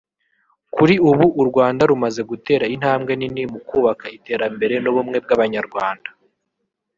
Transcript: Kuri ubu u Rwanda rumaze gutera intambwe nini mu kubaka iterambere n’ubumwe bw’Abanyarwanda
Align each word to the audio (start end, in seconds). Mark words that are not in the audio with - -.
Kuri 0.75 0.95
ubu 1.09 1.25
u 1.41 1.43
Rwanda 1.49 1.81
rumaze 1.91 2.21
gutera 2.31 2.65
intambwe 2.75 3.11
nini 3.15 3.43
mu 3.51 3.59
kubaka 3.69 4.05
iterambere 4.17 4.75
n’ubumwe 4.83 5.17
bw’Abanyarwanda 5.23 6.09